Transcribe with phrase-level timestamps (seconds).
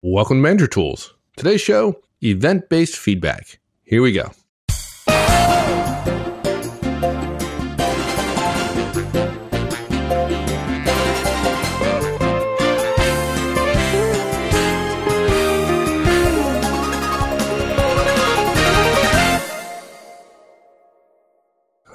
[0.00, 1.12] Welcome to Manager Tools.
[1.36, 3.58] Today's show event based feedback.
[3.82, 4.30] Here we go.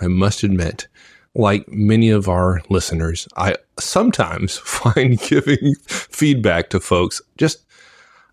[0.02, 0.90] I must admit,
[1.34, 7.66] like many of our listeners, I sometimes find giving feedback to folks just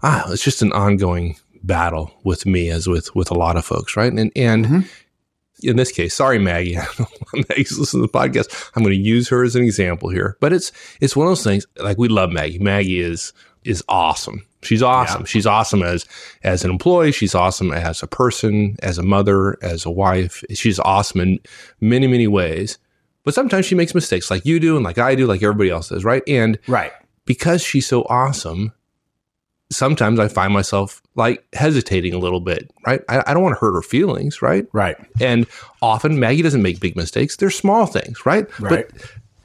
[0.02, 3.96] ah, it's just an ongoing battle with me as with with a lot of folks,
[3.96, 4.12] right?
[4.12, 4.80] And and mm-hmm.
[5.62, 6.78] in this case, sorry Maggie,
[7.34, 8.70] Maggie's listening to the podcast.
[8.74, 11.44] I'm going to use her as an example here, but it's it's one of those
[11.44, 11.66] things.
[11.76, 12.58] Like we love Maggie.
[12.58, 13.32] Maggie is
[13.64, 14.46] is awesome.
[14.62, 15.22] She's awesome.
[15.22, 15.26] Yeah.
[15.26, 16.06] She's awesome as
[16.42, 17.12] as an employee.
[17.12, 20.44] She's awesome as a person, as a mother, as a wife.
[20.52, 21.40] She's awesome in
[21.80, 22.78] many many ways.
[23.22, 25.90] But sometimes she makes mistakes, like you do, and like I do, like everybody else
[25.90, 26.22] does, right?
[26.26, 26.90] And right
[27.30, 28.72] because she's so awesome,
[29.70, 33.00] sometimes I find myself like hesitating a little bit, right?
[33.08, 34.66] I, I, don't want to hurt her feelings, right?
[34.72, 34.96] Right.
[35.20, 35.46] And
[35.80, 37.36] often Maggie doesn't make big mistakes.
[37.36, 38.46] They're small things, right?
[38.60, 38.86] Right.
[38.90, 39.02] But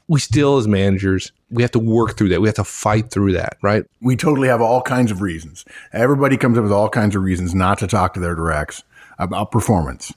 [0.08, 2.40] we still, as managers, we have to work through that.
[2.40, 3.84] We have to fight through that, right?
[4.00, 5.64] We totally have all kinds of reasons.
[5.92, 8.82] Everybody comes up with all kinds of reasons not to talk to their directs
[9.18, 10.12] about performance.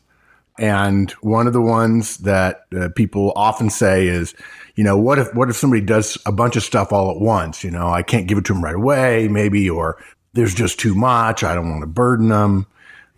[0.60, 4.36] And one of the ones that uh, people often say is,
[4.76, 7.64] you know, what if, what if somebody does a bunch of stuff all at once?
[7.64, 10.94] You know, I can't give it to them right away, maybe, or there's just too
[10.94, 11.46] much.
[11.46, 12.68] I don't want to burden them.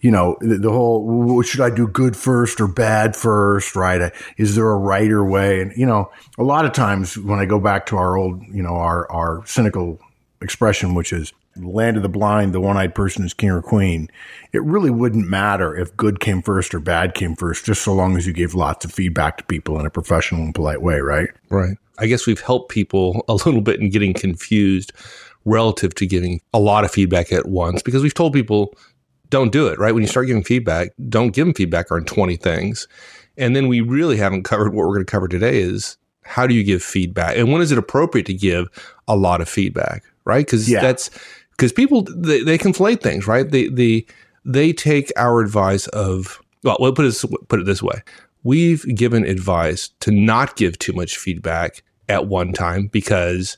[0.02, 3.76] You know, the, the whole, should I do good first or bad first?
[3.76, 4.14] Right.
[4.38, 5.62] Is there a righter way?
[5.62, 8.62] And, you know, a lot of times when I go back to our old, you
[8.62, 10.00] know, our, our cynical
[10.42, 14.10] expression, which is land of the blind, the one eyed person is king or queen.
[14.54, 18.18] It really wouldn't matter if good came first or bad came first, just so long
[18.18, 21.30] as you gave lots of feedback to people in a professional and polite way, right?
[21.50, 21.78] Right.
[22.00, 24.94] I guess we've helped people a little bit in getting confused
[25.46, 28.76] relative to giving a lot of feedback at once because we've told people
[29.30, 29.94] don't do it, right?
[29.94, 32.88] When you start giving feedback, don't give them feedback on 20 things.
[33.38, 36.54] And then we really haven't covered what we're going to cover today is how do
[36.54, 38.68] you give feedback and when is it appropriate to give
[39.08, 40.46] a lot of feedback, right?
[40.46, 40.82] Because yeah.
[40.82, 41.10] that's
[41.52, 43.50] because people they, they conflate things, right?
[43.50, 44.06] They they
[44.46, 48.02] they take our advice of well, we'll put it put it this way:
[48.44, 53.58] we've given advice to not give too much feedback at one time because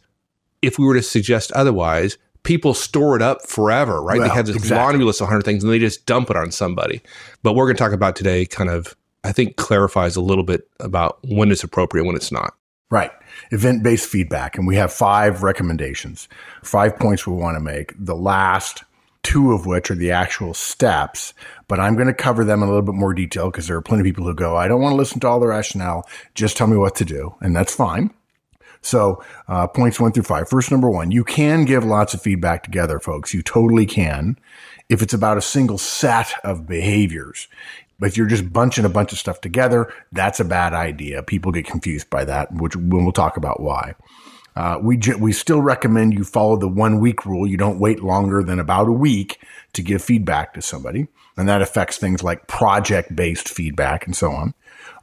[0.61, 4.19] if we were to suggest otherwise, people store it up forever, right?
[4.19, 4.77] Well, they have this exactly.
[4.77, 7.01] laundry list of 100 things and they just dump it on somebody.
[7.41, 10.67] But we're going to talk about today kind of, I think, clarifies a little bit
[10.79, 12.53] about when it's appropriate, when it's not.
[12.91, 13.11] Right.
[13.51, 14.57] Event based feedback.
[14.57, 16.27] And we have five recommendations,
[16.63, 17.93] five points we want to make.
[17.97, 18.83] The last
[19.23, 21.33] two of which are the actual steps,
[21.67, 23.81] but I'm going to cover them in a little bit more detail because there are
[23.81, 26.07] plenty of people who go, I don't want to listen to all the rationale.
[26.35, 27.33] Just tell me what to do.
[27.41, 28.13] And that's fine.
[28.81, 30.49] So, uh, points one through five.
[30.49, 33.33] First, number one, you can give lots of feedback together, folks.
[33.33, 34.37] You totally can.
[34.89, 37.47] If it's about a single set of behaviors,
[38.03, 41.23] but if you're just bunching a bunch of stuff together, that's a bad idea.
[41.23, 43.95] People get confused by that, which we'll talk about why.
[44.57, 47.47] Uh, we we still recommend you follow the one week rule.
[47.47, 49.39] You don't wait longer than about a week
[49.71, 54.33] to give feedback to somebody, and that affects things like project based feedback and so
[54.33, 54.53] on.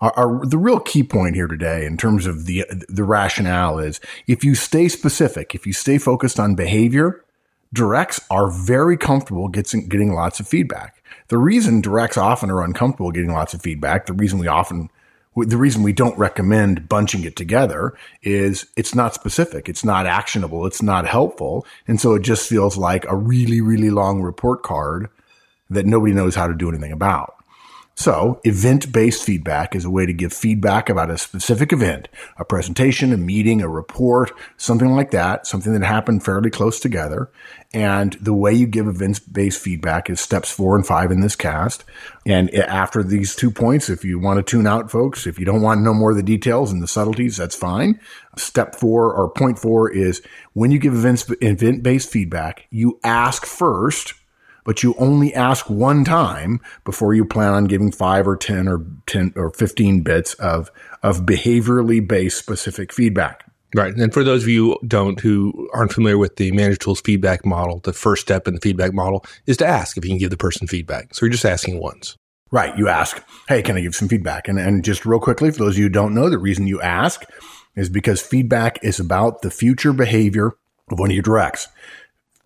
[0.02, 3.98] Our, our, the real key point here today, in terms of the the rationale, is
[4.26, 7.24] if you stay specific, if you stay focused on behavior,
[7.72, 10.99] directs are very comfortable getting getting lots of feedback.
[11.30, 14.90] The reason directs often are uncomfortable getting lots of feedback, the reason we often
[15.36, 19.68] the reason we don't recommend bunching it together is it's not specific.
[19.68, 20.66] It's not actionable.
[20.66, 21.64] It's not helpful.
[21.86, 25.08] And so it just feels like a really, really long report card
[25.70, 27.36] that nobody knows how to do anything about.
[28.00, 32.46] So event based feedback is a way to give feedback about a specific event, a
[32.46, 37.30] presentation, a meeting, a report, something like that, something that happened fairly close together.
[37.74, 41.36] And the way you give event based feedback is steps four and five in this
[41.36, 41.84] cast.
[42.24, 45.60] And after these two points, if you want to tune out folks, if you don't
[45.60, 48.00] want to know more of the details and the subtleties, that's fine.
[48.38, 50.22] Step four or point four is
[50.54, 54.14] when you give event based feedback, you ask first
[54.64, 58.84] but you only ask one time before you plan on giving five or 10 or
[59.06, 60.70] 10 or 15 bits of,
[61.02, 63.44] of behaviorally based specific feedback.
[63.74, 63.94] Right.
[63.94, 67.80] And for those of you don't who aren't familiar with the manager tools feedback model,
[67.84, 70.36] the first step in the feedback model is to ask if you can give the
[70.36, 71.14] person feedback.
[71.14, 72.16] So you're just asking once.
[72.50, 72.76] Right.
[72.76, 74.48] You ask, Hey, can I give some feedback?
[74.48, 76.80] And, and just real quickly, for those of you who don't know, the reason you
[76.80, 77.22] ask
[77.76, 80.56] is because feedback is about the future behavior
[80.90, 81.68] of one of your directs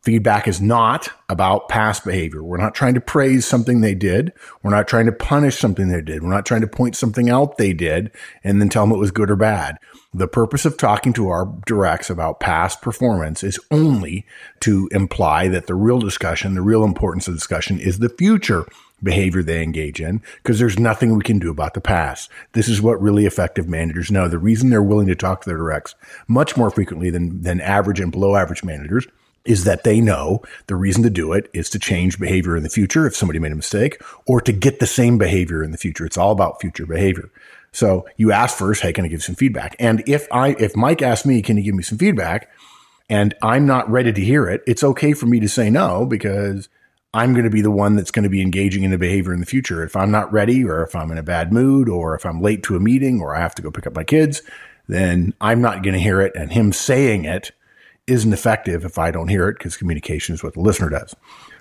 [0.05, 2.43] Feedback is not about past behavior.
[2.43, 4.35] We're not trying to praise something they did.
[4.63, 6.23] We're not trying to punish something they did.
[6.23, 8.11] We're not trying to point something out they did
[8.43, 9.79] and then tell them it was good or bad.
[10.13, 14.27] The purpose of talking to our directs about past performance is only
[14.61, 18.67] to imply that the real discussion, the real importance of discussion is the future
[19.03, 22.31] behavior they engage in because there's nothing we can do about the past.
[22.53, 24.29] This is what really effective managers know.
[24.29, 25.95] The reason they're willing to talk to their directs
[26.29, 29.07] much more frequently than, than average and below average managers
[29.45, 32.71] is that they know the reason to do it is to change behavior in the
[32.71, 36.07] future if somebody made a mistake or to get the same behavior in the future.
[36.07, 37.31] It's all about future behavior.
[37.73, 39.77] So you ask first, hey, can I give some feedback?
[39.79, 42.51] And if I, if Mike asks me, can you give me some feedback?
[43.11, 46.69] And I'm not ready to hear it, it's okay for me to say no because
[47.13, 49.41] I'm going to be the one that's going to be engaging in the behavior in
[49.41, 49.85] the future.
[49.85, 52.63] If I'm not ready or if I'm in a bad mood or if I'm late
[52.65, 54.43] to a meeting or I have to go pick up my kids,
[54.89, 56.35] then I'm not going to hear it.
[56.35, 57.53] And him saying it
[58.07, 61.15] isn't effective if I don't hear it because communication is what the listener does.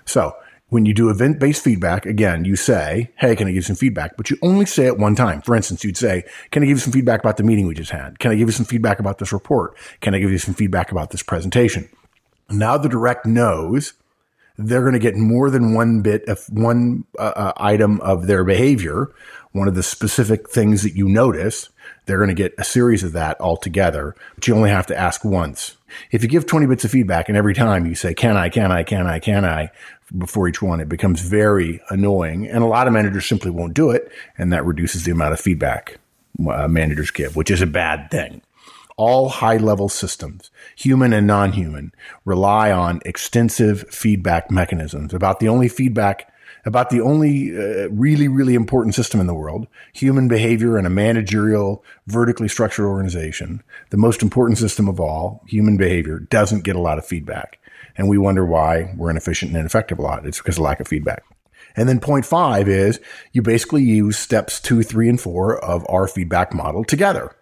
[0.04, 0.36] So
[0.68, 3.76] when you do event based feedback, again, you say, Hey, can I give you some
[3.76, 4.16] feedback?
[4.16, 5.40] But you only say it one time.
[5.42, 7.90] For instance, you'd say, Can I give you some feedback about the meeting we just
[7.90, 8.18] had?
[8.18, 9.76] Can I give you some feedback about this report?
[10.00, 11.88] Can I give you some feedback about this presentation?
[12.50, 13.94] Now the direct knows
[14.56, 18.44] they're going to get more than one bit of one uh, uh, item of their
[18.44, 19.12] behavior,
[19.52, 21.70] one of the specific things that you notice.
[22.06, 25.24] They're going to get a series of that altogether, but you only have to ask
[25.24, 25.76] once.
[26.10, 28.70] If you give 20 bits of feedback and every time you say, can I, can
[28.70, 29.70] I, can I, can I,
[30.16, 32.46] before each one, it becomes very annoying.
[32.46, 34.10] And a lot of managers simply won't do it.
[34.36, 35.98] And that reduces the amount of feedback
[36.48, 38.42] uh, managers give, which is a bad thing.
[38.96, 41.92] All high level systems, human and non human,
[42.24, 45.12] rely on extensive feedback mechanisms.
[45.12, 46.32] About the only feedback
[46.64, 50.90] about the only uh, really, really important system in the world, human behavior in a
[50.90, 56.80] managerial, vertically structured organization, the most important system of all, human behavior, doesn't get a
[56.80, 57.58] lot of feedback.
[57.96, 60.26] And we wonder why we're inefficient and ineffective a lot.
[60.26, 61.22] It's because of lack of feedback.
[61.76, 63.00] And then point five is
[63.32, 67.34] you basically use steps two, three, and four of our feedback model together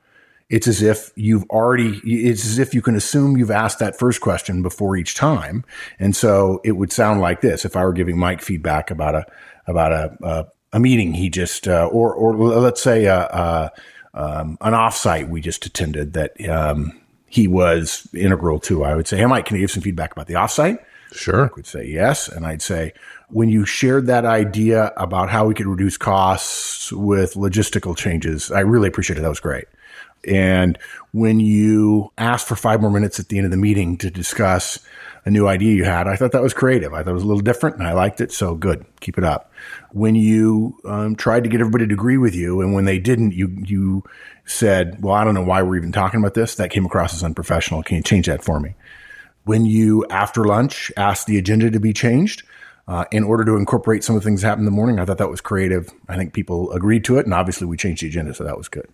[0.52, 4.20] it's as if you've already, it's as if you can assume you've asked that first
[4.20, 5.64] question before each time.
[5.98, 7.64] And so it would sound like this.
[7.64, 9.26] If I were giving Mike feedback about a,
[9.66, 13.72] about a, a, a meeting he just, uh, or, or let's say, a, a
[14.14, 17.00] um, an offsite we just attended that, um,
[17.30, 20.26] he was integral to, I would say, Hey, Mike, can you give some feedback about
[20.26, 20.84] the offsite?
[21.12, 21.46] Sure.
[21.46, 22.28] I would say yes.
[22.28, 22.92] And I'd say,
[23.30, 28.60] when you shared that idea about how we could reduce costs with logistical changes, I
[28.60, 29.22] really appreciate it.
[29.22, 29.64] That was great.
[30.26, 30.78] And
[31.12, 34.78] when you asked for five more minutes at the end of the meeting to discuss
[35.24, 36.92] a new idea you had, I thought that was creative.
[36.92, 38.32] I thought it was a little different and I liked it.
[38.32, 38.84] So good.
[39.00, 39.52] Keep it up.
[39.90, 43.32] When you um, tried to get everybody to agree with you and when they didn't,
[43.32, 44.04] you, you
[44.44, 46.56] said, well, I don't know why we're even talking about this.
[46.56, 47.82] That came across as unprofessional.
[47.82, 48.74] Can you change that for me?
[49.44, 52.44] When you, after lunch, asked the agenda to be changed,
[52.88, 54.98] uh, in order to incorporate some of the things that happened in the morning.
[54.98, 55.90] I thought that was creative.
[56.08, 58.68] I think people agreed to it, and obviously we changed the agenda, so that was
[58.68, 58.88] good.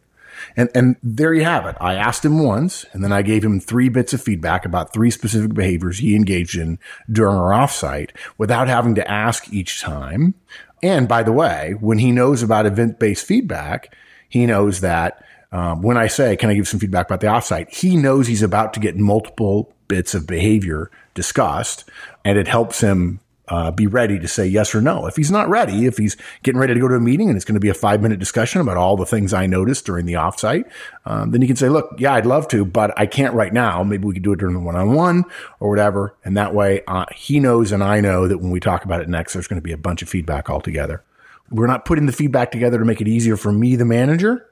[0.56, 1.76] And, and there you have it.
[1.81, 5.11] I asked him once and then I gave him three bits of feedback about three
[5.11, 6.79] specific behaviors he engaged in
[7.11, 10.35] during our offsite without having to ask each time.
[10.82, 13.94] And by the way, when he knows about event based feedback,
[14.29, 17.75] he knows that um, when I say, can I give some feedback about the offsite?
[17.75, 21.88] He knows he's about to get multiple bits of behavior discussed
[22.25, 25.06] and it helps him uh, be ready to say yes or no.
[25.06, 27.45] If he's not ready, if he's getting ready to go to a meeting and it's
[27.45, 30.15] going to be a five minute discussion about all the things I noticed during the
[30.15, 30.71] offsite,
[31.06, 33.83] um, then he can say, look, yeah, I'd love to, but I can't right now.
[33.83, 35.25] Maybe we could do it during the one on one
[35.61, 36.15] or whatever.
[36.25, 39.09] And that way uh, he knows and I know that when we talk about it
[39.09, 41.03] next, there's going to be a bunch of feedback altogether.
[41.51, 44.47] We're not putting the feedback together to make it easier for me, the manager.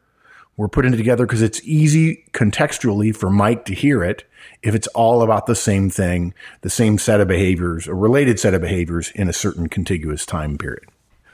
[0.56, 4.25] We're putting it together because it's easy contextually for Mike to hear it
[4.62, 6.32] if it's all about the same thing,
[6.62, 10.56] the same set of behaviors, a related set of behaviors in a certain contiguous time
[10.56, 10.84] period.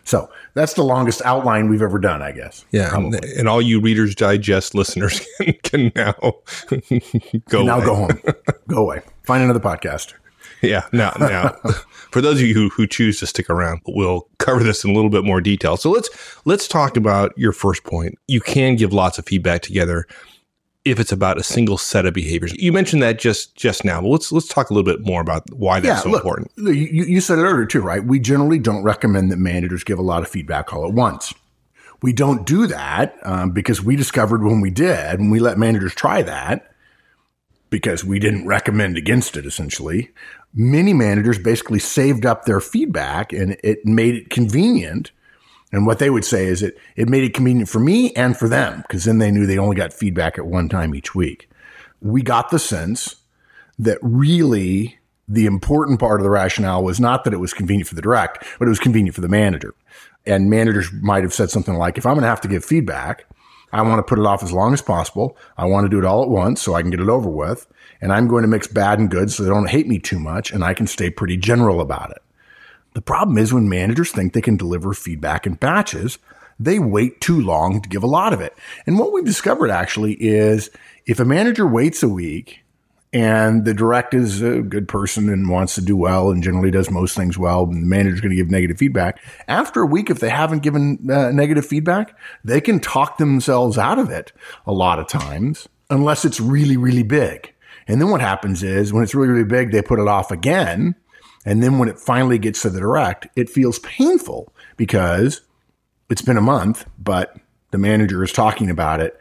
[0.04, 2.64] So that's the longest outline we've ever done, I guess.
[2.72, 3.20] Yeah, probably.
[3.36, 6.80] and all you Reader's Digest listeners can, can now go
[7.48, 8.20] can now go home,
[8.66, 10.14] go away, find another podcast.
[10.62, 11.48] Yeah, now now
[12.10, 14.94] for those of you who, who choose to stick around, we'll cover this in a
[14.94, 15.76] little bit more detail.
[15.76, 16.08] So let's
[16.44, 18.16] let's talk about your first point.
[18.28, 20.06] You can give lots of feedback together
[20.84, 22.52] if it's about a single set of behaviors.
[22.54, 25.42] You mentioned that just just now, but let's let's talk a little bit more about
[25.52, 26.52] why that's yeah, so look, important.
[26.56, 28.04] You, you said it earlier too, right?
[28.04, 31.34] We generally don't recommend that managers give a lot of feedback all at once.
[32.02, 35.94] We don't do that um, because we discovered when we did, and we let managers
[35.94, 36.71] try that
[37.72, 40.12] because we didn't recommend against it essentially
[40.54, 45.10] many managers basically saved up their feedback and it made it convenient.
[45.72, 48.48] And what they would say is it, it made it convenient for me and for
[48.48, 51.48] them because then they knew they only got feedback at one time each week.
[52.02, 53.16] We got the sense
[53.78, 54.98] that really
[55.28, 58.44] The important part of the rationale was not that it was convenient for the direct,
[58.58, 59.74] but it was convenient for the manager.
[60.26, 63.24] And managers might have said something like, if I'm going to have to give feedback,
[63.72, 65.36] I want to put it off as long as possible.
[65.56, 67.66] I want to do it all at once so I can get it over with.
[68.00, 70.52] And I'm going to mix bad and good so they don't hate me too much
[70.52, 72.22] and I can stay pretty general about it.
[72.94, 76.18] The problem is when managers think they can deliver feedback in batches,
[76.58, 78.54] they wait too long to give a lot of it.
[78.86, 80.70] And what we've discovered actually is
[81.06, 82.61] if a manager waits a week
[83.12, 86.90] and the direct is a good person and wants to do well and generally does
[86.90, 89.20] most things well, and the manager's going to give negative feedback.
[89.48, 93.98] After a week, if they haven't given uh, negative feedback, they can talk themselves out
[93.98, 94.32] of it
[94.66, 97.52] a lot of times, unless it's really, really big.
[97.86, 100.94] And then what happens is when it's really, really big, they put it off again.
[101.44, 105.42] And then when it finally gets to the direct, it feels painful because
[106.08, 107.36] it's been a month, but
[107.72, 109.18] the manager is talking about it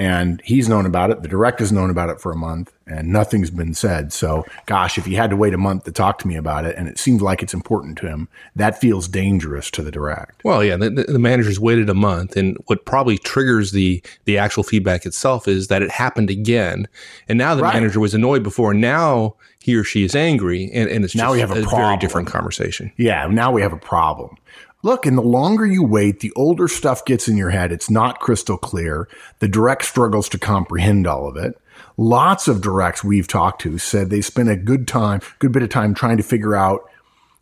[0.00, 1.20] and he's known about it.
[1.20, 4.14] The director's known about it for a month and nothing's been said.
[4.14, 6.74] So, gosh, if he had to wait a month to talk to me about it
[6.76, 8.26] and it seems like it's important to him,
[8.56, 10.42] that feels dangerous to the direct.
[10.42, 14.62] Well, yeah, the, the manager's waited a month and what probably triggers the the actual
[14.62, 16.88] feedback itself is that it happened again.
[17.28, 17.74] And now the right.
[17.74, 18.72] manager was annoyed before.
[18.72, 21.98] Now he or she is angry and, and it's now we have a, a very
[21.98, 22.90] different conversation.
[22.96, 24.38] Yeah, now we have a problem.
[24.82, 27.70] Look, and the longer you wait, the older stuff gets in your head.
[27.70, 29.08] It's not crystal clear.
[29.40, 31.60] The direct struggles to comprehend all of it.
[31.96, 35.68] Lots of directs we've talked to said they spent a good time, good bit of
[35.68, 36.88] time trying to figure out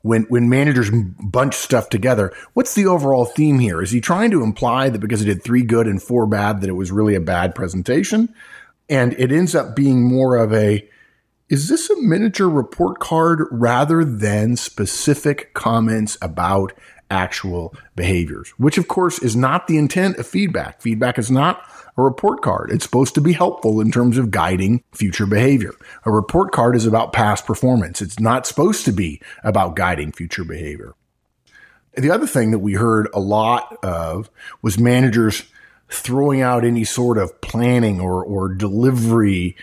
[0.02, 3.82] when when managers bunch stuff together, what's the overall theme here?
[3.82, 6.70] Is he trying to imply that because it did three good and four bad that
[6.70, 8.32] it was really a bad presentation?
[8.88, 10.88] And it ends up being more of a
[11.48, 16.72] is this a miniature report card rather than specific comments about
[17.10, 20.80] actual behaviors, which of course is not the intent of feedback.
[20.80, 21.62] Feedback is not
[21.96, 22.70] a report card.
[22.70, 25.72] It's supposed to be helpful in terms of guiding future behavior.
[26.04, 28.00] A report card is about past performance.
[28.00, 30.94] It's not supposed to be about guiding future behavior.
[31.96, 34.30] The other thing that we heard a lot of
[34.62, 35.44] was managers
[35.90, 39.56] throwing out any sort of planning or, or delivery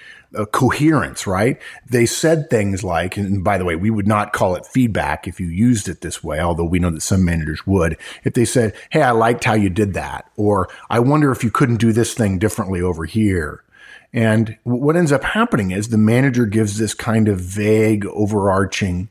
[0.45, 1.61] coherence, right?
[1.89, 5.39] They said things like, and by the way, we would not call it feedback if
[5.39, 7.97] you used it this way, although we know that some managers would.
[8.23, 11.51] If they said, Hey, I liked how you did that, or I wonder if you
[11.51, 13.63] couldn't do this thing differently over here.
[14.13, 19.09] And what ends up happening is the manager gives this kind of vague, overarching,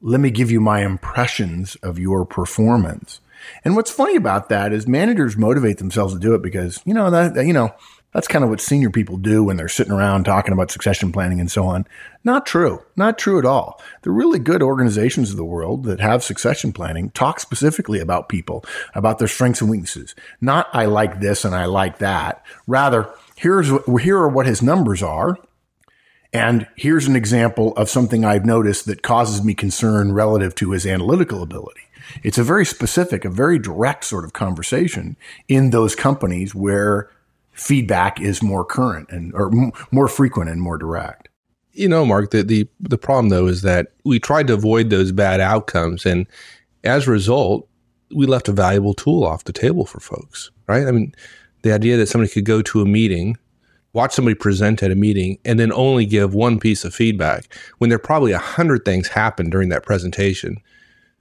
[0.00, 3.20] let me give you my impressions of your performance.
[3.64, 7.10] And what's funny about that is managers motivate themselves to do it because, you know,
[7.10, 7.72] that, you know,
[8.12, 11.40] that's kind of what senior people do when they're sitting around talking about succession planning
[11.40, 11.86] and so on.
[12.24, 12.82] Not true.
[12.96, 13.80] Not true at all.
[14.02, 18.64] The really good organizations of the world that have succession planning talk specifically about people,
[18.94, 20.14] about their strengths and weaknesses.
[20.40, 22.42] Not I like this and I like that.
[22.66, 25.36] Rather, here's here are what his numbers are.
[26.32, 30.86] And here's an example of something I've noticed that causes me concern relative to his
[30.86, 31.80] analytical ability.
[32.22, 37.10] It's a very specific, a very direct sort of conversation in those companies where
[37.58, 41.28] feedback is more current and or m- more frequent and more direct.
[41.72, 45.12] You know, Mark, the, the the problem though is that we tried to avoid those
[45.12, 46.26] bad outcomes, and
[46.84, 47.68] as a result,
[48.14, 50.50] we left a valuable tool off the table for folks.
[50.66, 50.86] Right?
[50.86, 51.14] I mean,
[51.62, 53.36] the idea that somebody could go to a meeting,
[53.92, 57.90] watch somebody present at a meeting, and then only give one piece of feedback when
[57.90, 60.56] there probably a hundred things happened during that presentation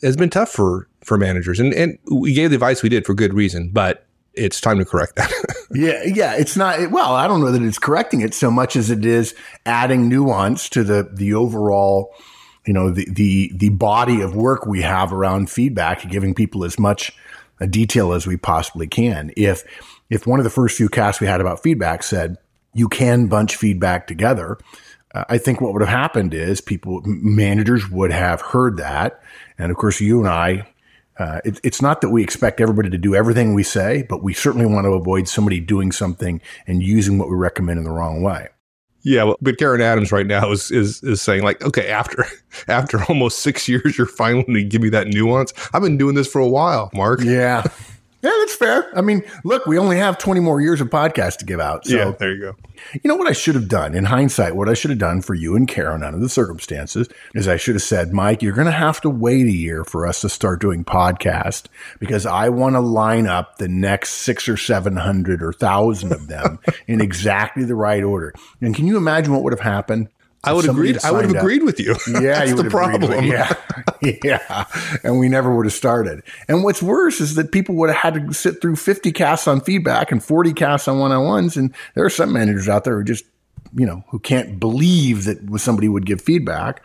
[0.01, 1.59] has been tough for for managers.
[1.59, 4.06] And and we gave the advice we did for good reason, but
[4.37, 5.31] it's time to correct that.
[5.71, 6.91] yeah, yeah, it's not.
[6.91, 10.69] Well, I don't know that it's correcting it so much as it is adding nuance
[10.69, 12.13] to the the overall,
[12.65, 16.79] you know, the the the body of work we have around feedback, giving people as
[16.79, 17.11] much
[17.69, 19.31] detail as we possibly can.
[19.35, 19.63] If
[20.09, 22.37] if one of the first few casts we had about feedback said
[22.73, 24.57] you can bunch feedback together.
[25.13, 29.21] Uh, I think what would have happened is people, managers would have heard that.
[29.57, 30.67] And of course, you and I
[31.19, 34.33] uh, it, it's not that we expect everybody to do everything we say, but we
[34.33, 38.21] certainly want to avoid somebody doing something and using what we recommend in the wrong
[38.21, 38.49] way.
[39.03, 42.25] Yeah, well, but Karen Adams right now is is is saying like, okay, after
[42.67, 45.53] after almost six years, you're finally going to give me that nuance.
[45.73, 47.21] I've been doing this for a while, Mark.
[47.21, 47.63] Yeah,
[48.27, 48.91] Yeah, that's fair.
[48.93, 51.87] I mean, look, we only have 20 more years of podcast to give out.
[51.87, 52.55] So, yeah, there you go.
[52.91, 54.53] You know what I should have done in hindsight?
[54.53, 57.75] What I should have done for you and Karen under the circumstances is I should
[57.75, 60.59] have said, Mike, you're going to have to wait a year for us to start
[60.59, 61.67] doing podcast
[61.99, 66.59] because I want to line up the next six or 700 or thousand of them
[66.87, 68.33] in exactly the right order.
[68.59, 70.09] And can you imagine what would have happened?
[70.47, 70.97] I would agree.
[71.03, 71.95] I would have agreed with you.
[72.07, 73.23] Yeah, That's the problem.
[73.25, 73.53] Yeah,
[74.23, 74.65] yeah,
[75.03, 76.23] and we never would have started.
[76.47, 79.61] And what's worse is that people would have had to sit through fifty casts on
[79.61, 81.57] feedback and forty casts on one on ones.
[81.57, 83.25] And there are some managers out there who just,
[83.75, 86.81] you know, who can't believe that somebody would give feedback.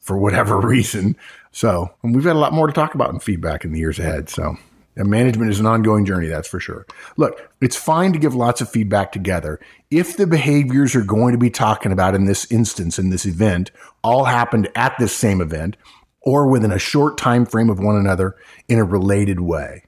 [0.00, 1.16] for whatever reason.
[1.52, 3.98] So and we've got a lot more to talk about in feedback in the years
[3.98, 4.28] ahead.
[4.28, 4.56] So
[4.96, 6.86] and management is an ongoing journey, that's for sure.
[7.16, 9.60] Look, it's fine to give lots of feedback together
[9.90, 13.70] if the behaviors you're going to be talking about in this instance, in this event,
[14.02, 15.76] all happened at this same event
[16.22, 18.34] or within a short time frame of one another
[18.68, 19.84] in a related way.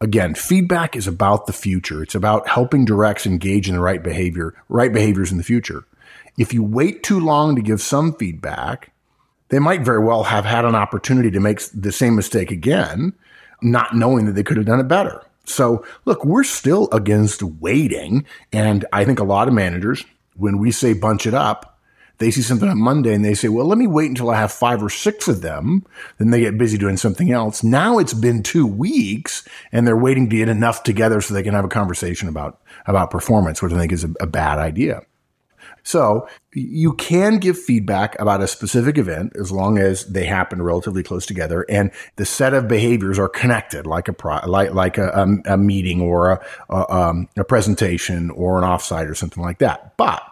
[0.00, 2.02] Again, feedback is about the future.
[2.02, 5.84] It's about helping directs engage in the right behavior, right behaviors in the future.
[6.38, 8.92] If you wait too long to give some feedback,
[9.50, 13.12] they might very well have had an opportunity to make the same mistake again
[13.62, 15.22] not knowing that they could have done it better.
[15.44, 18.24] So look, we're still against waiting.
[18.52, 20.04] And I think a lot of managers,
[20.36, 21.78] when we say bunch it up,
[22.18, 24.52] they see something on Monday and they say, well, let me wait until I have
[24.52, 25.86] five or six of them.
[26.18, 27.64] Then they get busy doing something else.
[27.64, 31.54] Now it's been two weeks and they're waiting to get enough together so they can
[31.54, 35.02] have a conversation about, about performance, which I think is a, a bad idea.
[35.82, 41.02] So you can give feedback about a specific event as long as they happen relatively
[41.02, 45.08] close together and the set of behaviors are connected, like a pro, like like a,
[45.08, 49.58] a, a meeting or a, a, um, a presentation or an offsite or something like
[49.58, 49.96] that.
[49.96, 50.22] But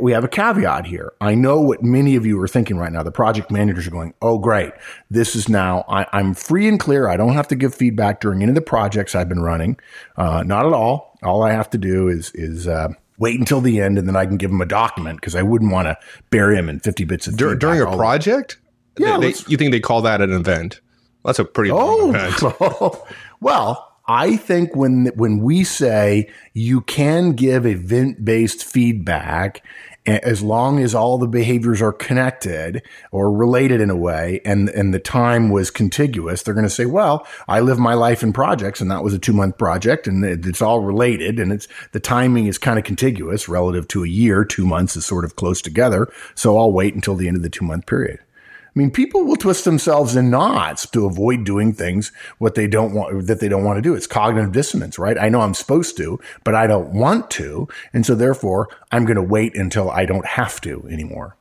[0.00, 1.12] we have a caveat here.
[1.20, 3.02] I know what many of you are thinking right now.
[3.02, 4.72] The project managers are going, "Oh, great!
[5.10, 7.08] This is now I, am free and clear.
[7.08, 9.78] I don't have to give feedback during any of the projects I've been running.
[10.16, 11.18] Uh, not at all.
[11.22, 14.26] All I have to do is is uh, wait until the end and then I
[14.26, 15.98] can give them a document because I wouldn't want to
[16.30, 18.58] bury them in 50 bits of Dur- during a project.
[18.98, 20.80] Yeah, they, they, you think they call that an event?
[21.24, 23.02] That's a pretty oh, event.
[23.40, 29.62] well, I think when when we say you can give event based feedback
[30.08, 34.92] as long as all the behaviors are connected or related in a way and, and
[34.92, 38.80] the time was contiguous, they're going to say, well, I live my life in projects
[38.80, 42.46] and that was a two month project and it's all related and it's the timing
[42.46, 44.44] is kind of contiguous relative to a year.
[44.44, 46.08] Two months is sort of close together.
[46.34, 48.20] So I'll wait until the end of the two month period.
[48.78, 52.94] I mean, people will twist themselves in knots to avoid doing things what they don't
[52.94, 53.96] want that they don't want to do.
[53.96, 55.18] It's cognitive dissonance, right?
[55.18, 59.16] I know I'm supposed to, but I don't want to, and so therefore I'm going
[59.16, 61.37] to wait until I don't have to anymore.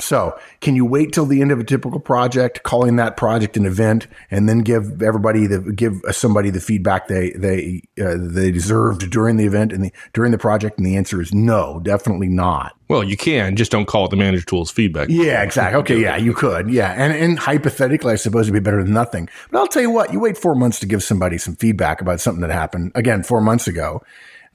[0.00, 3.66] So, can you wait till the end of a typical project, calling that project an
[3.66, 9.10] event, and then give everybody the give somebody the feedback they they uh, they deserved
[9.10, 10.78] during the event and the, during the project?
[10.78, 12.76] And the answer is no, definitely not.
[12.88, 15.08] Well, you can just don't call it the manager tools feedback.
[15.10, 15.80] Yeah, exactly.
[15.80, 16.70] Okay, yeah, you could.
[16.70, 19.28] Yeah, and and hypothetically, I suppose it'd be better than nothing.
[19.50, 22.20] But I'll tell you what, you wait four months to give somebody some feedback about
[22.20, 24.02] something that happened again four months ago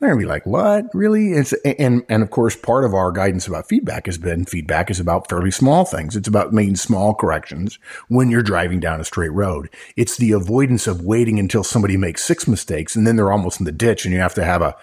[0.04, 0.86] they're gonna be like, "What?
[0.94, 4.92] Really?" It's and and of course, part of our guidance about feedback has been feedback
[4.92, 6.16] is about fairly small things.
[6.16, 9.70] It's about making small corrections when you're driving down a straight road.
[9.96, 13.66] It's the avoidance of waiting until somebody makes six mistakes and then they're almost in
[13.66, 14.76] the ditch, and you have to have a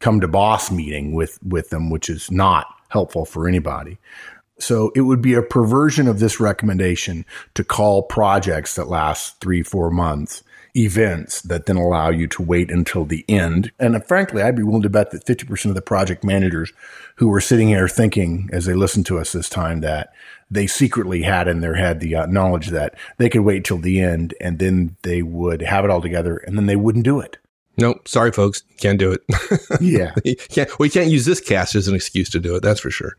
[0.00, 3.98] come to boss meeting with with them, which is not helpful for anybody.
[4.58, 9.62] So it would be a perversion of this recommendation to call projects that last three,
[9.62, 10.42] four months
[10.76, 13.72] events that then allow you to wait until the end.
[13.78, 16.72] And uh, frankly, I'd be willing to bet that 50% of the project managers
[17.16, 20.12] who were sitting here thinking as they listened to us this time that
[20.50, 24.00] they secretly had in their head the uh, knowledge that they could wait till the
[24.00, 27.38] end and then they would have it all together and then they wouldn't do it.
[27.76, 28.08] Nope.
[28.08, 28.62] Sorry, folks.
[28.78, 29.22] Can't do it.
[29.80, 30.12] yeah.
[30.48, 32.62] can't, we can't use this cast as an excuse to do it.
[32.62, 33.16] That's for sure.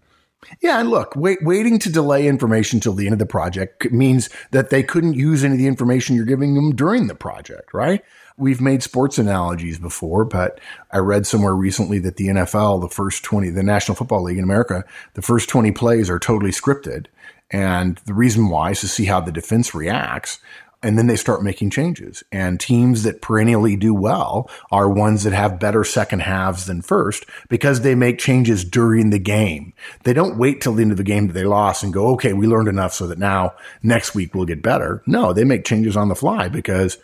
[0.62, 4.30] Yeah, and look, wait, waiting to delay information till the end of the project means
[4.52, 8.04] that they couldn't use any of the information you're giving them during the project, right?
[8.38, 13.24] We've made sports analogies before, but I read somewhere recently that the NFL, the first
[13.24, 17.08] 20, the National Football League in America, the first 20 plays are totally scripted.
[17.52, 20.40] And the reason why is to see how the defense reacts
[20.82, 22.24] and then they start making changes.
[22.32, 27.26] And teams that perennially do well are ones that have better second halves than first
[27.50, 29.74] because they make changes during the game.
[30.04, 32.34] They don't wait till the end of the game that they lost and go, okay,
[32.34, 35.04] we learned enough so that now next week we'll get better.
[35.06, 36.98] No, they make changes on the fly because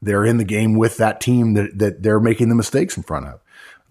[0.00, 3.26] they're in the game with that team that, that they're making the mistakes in front
[3.26, 3.40] of.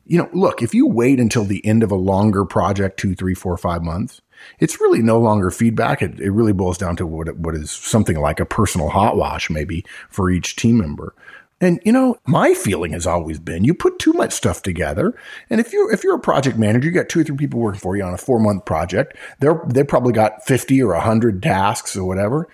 [0.05, 3.33] You know, look, if you wait until the end of a longer project, two, three,
[3.33, 4.21] four, five months,
[4.59, 6.01] it's really no longer feedback.
[6.01, 9.49] It, it really boils down to what, what is something like a personal hot wash,
[9.49, 11.13] maybe for each team member.
[11.59, 15.15] And you know, my feeling has always been you put too much stuff together.
[15.49, 17.79] And if you're if you're a project manager, you got two or three people working
[17.79, 19.17] for you on a four month project.
[19.39, 22.47] They're they probably got fifty or hundred tasks or whatever.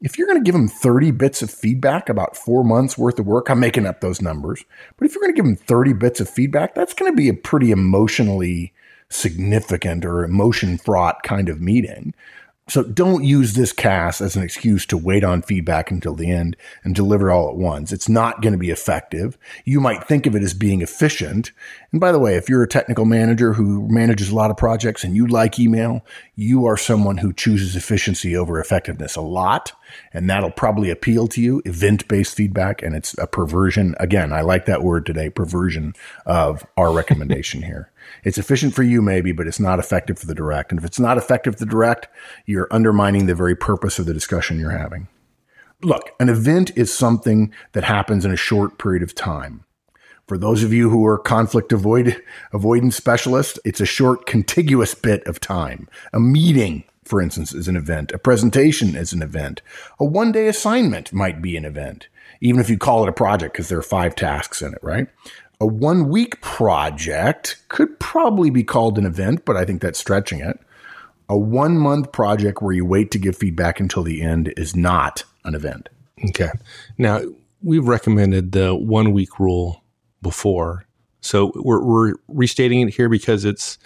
[0.00, 3.24] If you're going to give them 30 bits of feedback about four months worth of
[3.24, 4.62] work, I'm making up those numbers.
[4.98, 7.30] But if you're going to give them 30 bits of feedback, that's going to be
[7.30, 8.74] a pretty emotionally
[9.10, 12.14] significant or emotion fraught kind of meeting.
[12.66, 16.56] So don't use this cast as an excuse to wait on feedback until the end
[16.82, 17.92] and deliver all at once.
[17.92, 19.36] It's not going to be effective.
[19.66, 21.52] You might think of it as being efficient.
[21.92, 25.04] And by the way, if you're a technical manager who manages a lot of projects
[25.04, 29.72] and you like email, you are someone who chooses efficiency over effectiveness a lot.
[30.12, 32.82] And that'll probably appeal to you, event based feedback.
[32.82, 33.94] And it's a perversion.
[33.98, 35.94] Again, I like that word today, perversion
[36.26, 37.90] of our recommendation here.
[38.22, 40.70] It's efficient for you, maybe, but it's not effective for the direct.
[40.72, 42.08] And if it's not effective for the direct,
[42.46, 45.08] you're undermining the very purpose of the discussion you're having.
[45.82, 49.64] Look, an event is something that happens in a short period of time.
[50.26, 55.22] For those of you who are conflict avoid, avoidance specialists, it's a short, contiguous bit
[55.26, 55.86] of time.
[56.14, 58.12] A meeting, for instance, is an event.
[58.12, 59.62] A presentation is an event.
[59.98, 62.08] A one day assignment might be an event,
[62.40, 65.08] even if you call it a project because there are five tasks in it, right?
[65.60, 70.40] A one week project could probably be called an event, but I think that's stretching
[70.40, 70.58] it.
[71.28, 75.24] A one month project where you wait to give feedback until the end is not
[75.44, 75.88] an event.
[76.30, 76.50] Okay.
[76.98, 77.20] Now,
[77.62, 79.82] we've recommended the one week rule
[80.22, 80.86] before.
[81.20, 83.78] So we're, we're restating it here because it's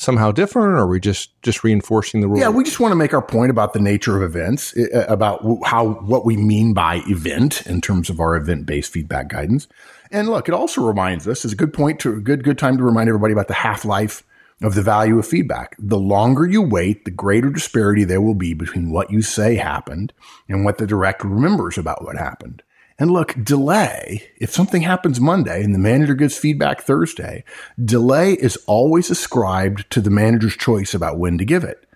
[0.00, 2.96] somehow different or are we just just reinforcing the rule yeah we just want to
[2.96, 7.02] make our point about the nature of events uh, about how what we mean by
[7.06, 9.68] event in terms of our event based feedback guidance
[10.10, 12.76] and look, it also reminds us, is a good point to a good, good time
[12.76, 14.24] to remind everybody about the half life
[14.62, 15.76] of the value of feedback.
[15.78, 20.12] The longer you wait, the greater disparity there will be between what you say happened
[20.48, 22.62] and what the director remembers about what happened.
[23.00, 27.44] And look, delay, if something happens Monday and the manager gives feedback Thursday,
[27.82, 31.86] delay is always ascribed to the manager's choice about when to give it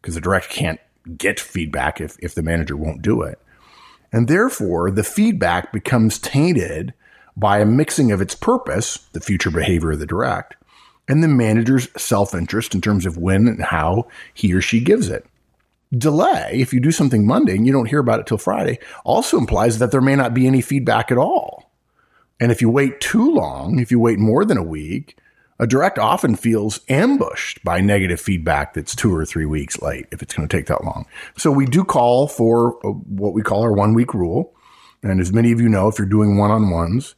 [0.00, 0.80] because the director can't
[1.16, 3.40] get feedback if, if the manager won't do it.
[4.12, 6.92] And therefore, the feedback becomes tainted
[7.34, 10.56] by a mixing of its purpose, the future behavior of the direct,
[11.08, 15.08] and the manager's self interest in terms of when and how he or she gives
[15.08, 15.24] it.
[15.96, 19.38] Delay, if you do something Monday and you don't hear about it till Friday, also
[19.38, 21.72] implies that there may not be any feedback at all.
[22.38, 25.18] And if you wait too long, if you wait more than a week,
[25.58, 30.22] a direct often feels ambushed by negative feedback that's two or three weeks late if
[30.22, 31.06] it's going to take that long.
[31.36, 34.54] So we do call for uh, what we call our one week rule.
[35.02, 37.14] And as many of you know, if you're doing one on ones,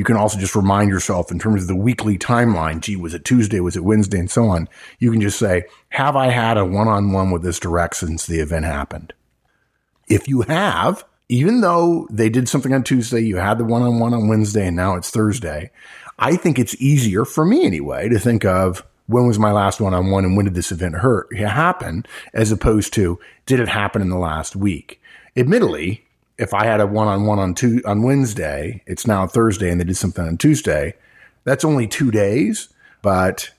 [0.00, 2.80] you can also just remind yourself in terms of the weekly timeline.
[2.80, 3.60] Gee, was it Tuesday?
[3.60, 4.18] Was it Wednesday?
[4.18, 4.66] And so on.
[4.98, 8.24] You can just say, have I had a one on one with this direct since
[8.24, 9.12] the event happened?
[10.08, 13.98] If you have, even though they did something on Tuesday, you had the one on
[13.98, 15.70] one on Wednesday and now it's Thursday.
[16.18, 19.92] I think it's easier for me anyway to think of when was my last one
[19.92, 24.00] on one and when did this event hurt happen as opposed to did it happen
[24.00, 24.98] in the last week?
[25.36, 26.06] Admittedly,
[26.40, 29.80] if I had a one on one on two on Wednesday, it's now Thursday, and
[29.80, 30.94] they did something on Tuesday.
[31.44, 32.70] That's only two days,
[33.02, 33.50] but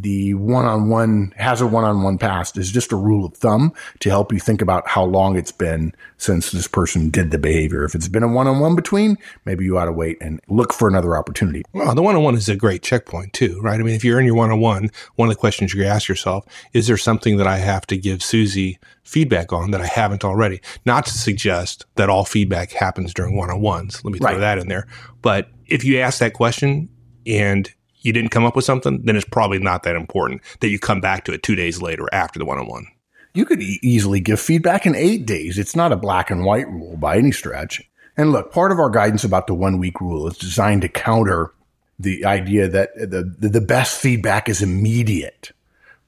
[0.00, 3.34] the one on one has a one on one past is just a rule of
[3.34, 7.38] thumb to help you think about how long it's been since this person did the
[7.38, 7.84] behavior.
[7.84, 10.72] If it's been a one on one between, maybe you ought to wait and look
[10.72, 11.64] for another opportunity.
[11.72, 13.80] Well, the one on one is a great checkpoint too, right?
[13.80, 16.46] I mean, if you're in your one on one, of the questions you ask yourself,
[16.72, 20.60] is there something that I have to give Susie feedback on that I haven't already?
[20.86, 24.04] Not to suggest that all feedback happens during one on ones.
[24.04, 24.38] Let me throw right.
[24.38, 24.86] that in there.
[25.22, 26.88] But if you ask that question
[27.26, 30.78] and you didn't come up with something, then it's probably not that important that you
[30.78, 32.86] come back to it two days later after the one on one.
[33.34, 35.58] You could e- easily give feedback in eight days.
[35.58, 37.82] It's not a black and white rule by any stretch.
[38.16, 41.52] And look, part of our guidance about the one week rule is designed to counter
[41.98, 45.50] the idea that the, the, best feedback is immediate,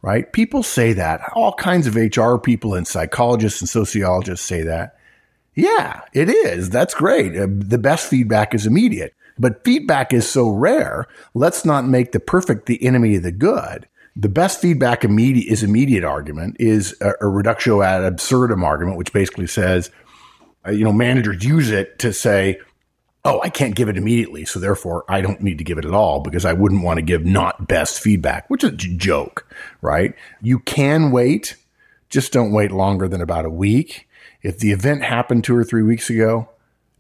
[0.02, 0.32] right?
[0.32, 1.20] People say that.
[1.34, 4.96] All kinds of HR people and psychologists and sociologists say that.
[5.54, 6.70] Yeah, it is.
[6.70, 7.36] That's great.
[7.36, 9.14] Uh, the best feedback is immediate.
[9.40, 11.06] But feedback is so rare.
[11.32, 13.88] Let's not make the perfect the enemy of the good.
[14.14, 19.14] The best feedback immediate is immediate argument is a, a reductio ad absurdum argument, which
[19.14, 19.90] basically says,
[20.66, 22.60] uh, you know, managers use it to say,
[23.24, 24.44] oh, I can't give it immediately.
[24.44, 27.02] So therefore I don't need to give it at all because I wouldn't want to
[27.02, 29.46] give not best feedback, which is a joke,
[29.80, 30.14] right?
[30.42, 31.56] You can wait.
[32.10, 34.06] Just don't wait longer than about a week.
[34.42, 36.50] If the event happened two or three weeks ago,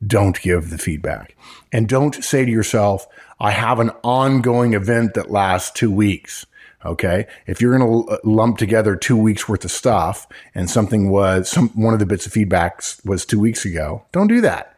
[0.06, 1.36] don't give the feedback.
[1.72, 3.06] And don't say to yourself,
[3.38, 6.46] I have an ongoing event that lasts two weeks.
[6.84, 7.26] Okay.
[7.46, 11.50] If you're going to uh, lump together two weeks worth of stuff and something was
[11.50, 14.76] some, one of the bits of feedback was two weeks ago, don't do that.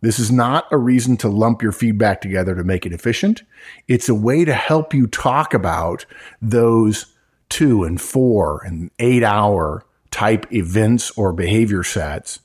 [0.00, 3.42] This is not a reason to lump your feedback together to make it efficient.
[3.88, 6.04] It's a way to help you talk about
[6.42, 7.06] those
[7.48, 12.40] two and four and eight hour type events or behavior sets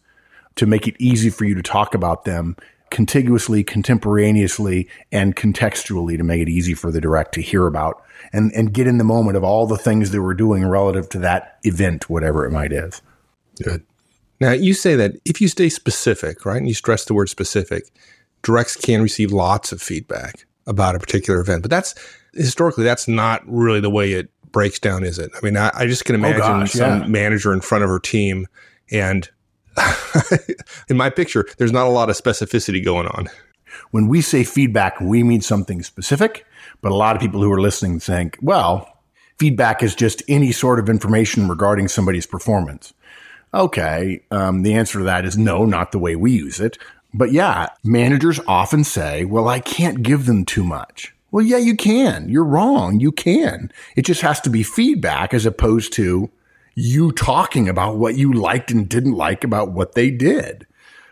[0.60, 2.58] to make it easy for you to talk about them
[2.90, 8.52] contiguously, contemporaneously, and contextually to make it easy for the direct to hear about and,
[8.54, 11.60] and get in the moment of all the things that we're doing relative to that
[11.64, 13.02] event, whatever it might is.
[13.64, 13.86] Good.
[14.42, 17.84] Now, you say that if you stay specific, right, and you stress the word specific,
[18.42, 21.62] directs can receive lots of feedback about a particular event.
[21.62, 21.96] But that's
[22.34, 25.32] historically, that's not really the way it breaks down, is it?
[25.36, 27.08] I mean, I, I just can oh, imagine oh gosh, some yeah.
[27.08, 28.46] manager in front of her team
[28.92, 29.30] and
[30.90, 33.28] in my picture, there's not a lot of specificity going on.
[33.92, 36.46] When we say feedback, we mean something specific,
[36.82, 39.00] but a lot of people who are listening think, well,
[39.38, 42.94] feedback is just any sort of information regarding somebody's performance.
[43.54, 46.78] Okay, um, the answer to that is no, not the way we use it.
[47.14, 51.16] But yeah, managers often say, well, I can't give them too much.
[51.32, 52.30] Well, yeah, you can.
[52.30, 53.00] You're wrong.
[53.00, 53.72] You can.
[53.96, 56.30] It just has to be feedback as opposed to
[56.76, 60.66] you talking about what you liked and didn't like about what they did.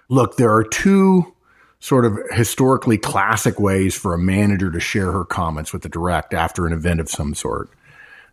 [0.09, 1.33] Look, there are two
[1.79, 6.33] sort of historically classic ways for a manager to share her comments with the direct
[6.33, 7.69] after an event of some sort.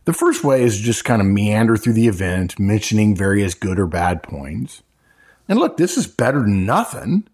[0.05, 3.87] The first way is just kind of meander through the event, mentioning various good or
[3.87, 4.83] bad points.
[5.49, 7.27] And look, this is better than nothing.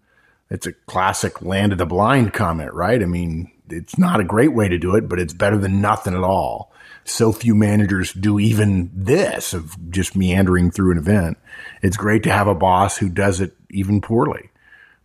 [0.49, 3.01] It's a classic land of the blind comment, right?
[3.01, 6.13] I mean, it's not a great way to do it, but it's better than nothing
[6.13, 6.71] at all
[7.11, 11.37] so few managers do even this of just meandering through an event.
[11.81, 14.49] It's great to have a boss who does it even poorly.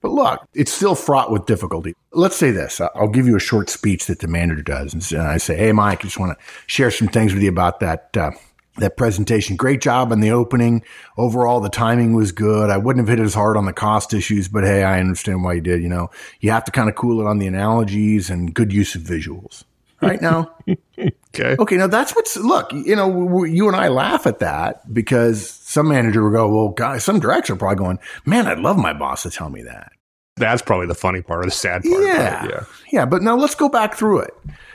[0.00, 1.94] But look, it's still fraught with difficulty.
[2.12, 2.80] Let's say this.
[2.80, 5.12] I'll give you a short speech that the manager does.
[5.12, 7.80] And I say, Hey, Mike, I just want to share some things with you about
[7.80, 8.30] that, uh,
[8.76, 9.56] that presentation.
[9.56, 10.82] Great job on the opening.
[11.16, 12.70] Overall, the timing was good.
[12.70, 15.54] I wouldn't have hit as hard on the cost issues, but hey, I understand why
[15.54, 15.82] you did.
[15.82, 18.94] You know, you have to kind of cool it on the analogies and good use
[18.94, 19.64] of visuals
[20.00, 20.54] right now.
[21.38, 21.56] okay.
[21.58, 21.76] Okay.
[21.76, 22.72] Now that's what's look.
[22.72, 27.04] You know, you and I laugh at that because some manager will go, "Well, guys,
[27.04, 29.92] some director are probably going, man, I'd love my boss to tell me that."
[30.36, 32.02] That's probably the funny part or the sad part.
[32.02, 32.46] Yeah.
[32.46, 32.64] yeah.
[32.92, 33.06] Yeah.
[33.06, 34.34] But now let's go back through it.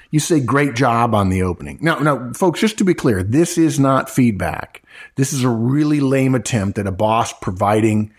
[0.09, 1.77] You say great job on the opening.
[1.81, 4.83] Now, now, folks, just to be clear, this is not feedback.
[5.15, 8.11] This is a really lame attempt at a boss providing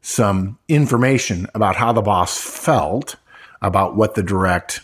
[0.00, 3.16] some information about how the boss felt
[3.62, 4.80] about what the direct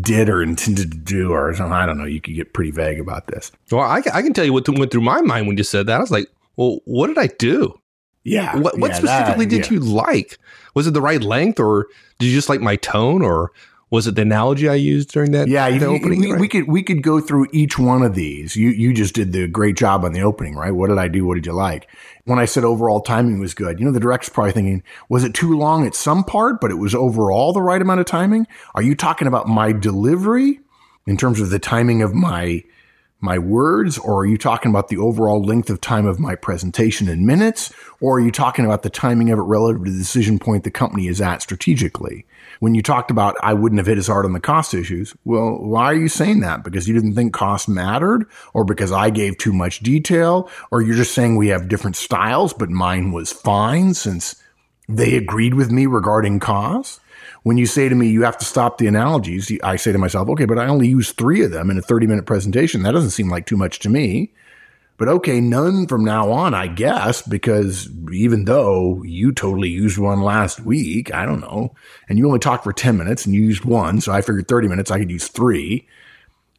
[0.00, 1.72] did or intended to do, or something.
[1.72, 2.04] I don't know.
[2.04, 3.50] You could get pretty vague about this.
[3.70, 5.96] Well, I, I can tell you what went through my mind when you said that.
[5.96, 7.80] I was like, well, what did I do?
[8.22, 8.56] Yeah.
[8.56, 9.72] What, what yeah, specifically that, did yeah.
[9.72, 10.38] you like?
[10.74, 13.50] Was it the right length, or did you just like my tone, or
[13.90, 15.48] was it the analogy I used during that?
[15.48, 16.20] Yeah, you, opening.
[16.20, 16.40] We, right?
[16.40, 18.54] we, could we could go through each one of these.
[18.56, 20.70] You you just did the great job on the opening, right?
[20.70, 21.26] What did I do?
[21.26, 21.88] What did you like?
[22.24, 25.34] When I said overall timing was good, you know the director's probably thinking, was it
[25.34, 28.46] too long at some part, but it was overall the right amount of timing?
[28.74, 30.60] Are you talking about my delivery
[31.06, 32.62] in terms of the timing of my
[33.20, 37.08] my words, or are you talking about the overall length of time of my presentation
[37.08, 40.38] in minutes, or are you talking about the timing of it relative to the decision
[40.38, 42.26] point the company is at strategically?
[42.60, 45.58] When you talked about I wouldn't have hit as hard on the cost issues, well,
[45.58, 46.64] why are you saying that?
[46.64, 50.96] Because you didn't think cost mattered, or because I gave too much detail, or you're
[50.96, 54.36] just saying we have different styles, but mine was fine since
[54.88, 57.00] they agreed with me regarding cost?
[57.42, 60.28] When you say to me, you have to stop the analogies, I say to myself,
[60.30, 62.82] okay, but I only use three of them in a 30 minute presentation.
[62.82, 64.32] That doesn't seem like too much to me.
[64.98, 70.20] But okay, none from now on, I guess, because even though you totally used one
[70.20, 71.74] last week, I don't know,
[72.06, 74.02] and you only talked for 10 minutes and you used one.
[74.02, 75.88] So I figured 30 minutes, I could use three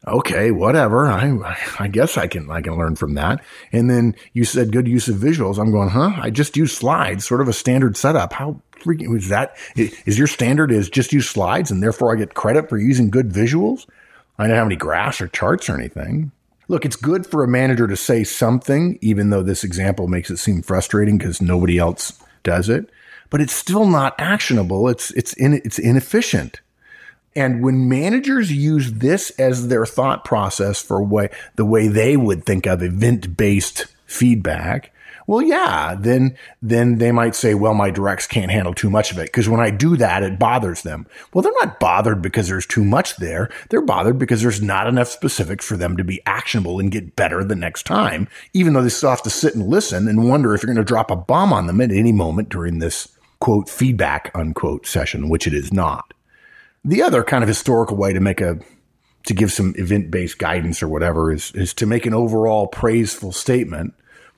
[0.06, 1.06] okay, whatever.
[1.06, 3.42] I, I guess I can, I can learn from that.
[3.72, 5.58] And then you said good use of visuals.
[5.58, 6.12] I'm going, huh?
[6.16, 8.32] I just use slides, sort of a standard setup.
[8.32, 9.56] How freaking is that?
[9.76, 13.30] Is your standard is just use slides and therefore I get credit for using good
[13.30, 13.86] visuals?
[14.38, 16.32] I don't have any graphs or charts or anything.
[16.68, 20.38] Look, it's good for a manager to say something, even though this example makes it
[20.38, 22.88] seem frustrating because nobody else does it,
[23.30, 24.88] but it's still not actionable.
[24.88, 26.61] It's, it's, in, it's inefficient.
[27.34, 32.44] And when managers use this as their thought process for way, the way they would
[32.44, 34.92] think of event based feedback,
[35.26, 39.18] well, yeah, then, then they might say, well, my directs can't handle too much of
[39.18, 39.32] it.
[39.32, 41.06] Cause when I do that, it bothers them.
[41.32, 43.48] Well, they're not bothered because there's too much there.
[43.70, 47.44] They're bothered because there's not enough specifics for them to be actionable and get better
[47.44, 50.62] the next time, even though they still have to sit and listen and wonder if
[50.62, 53.08] you're going to drop a bomb on them at any moment during this
[53.40, 56.12] quote feedback unquote session, which it is not.
[56.84, 58.58] The other kind of historical way to make a
[59.26, 63.32] to give some event based guidance or whatever is is to make an overall praiseful
[63.32, 63.94] statement